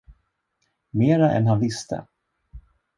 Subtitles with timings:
[0.91, 2.05] Mera än han visste.